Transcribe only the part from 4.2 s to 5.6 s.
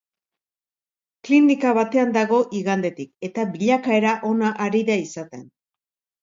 ona ari da izaten.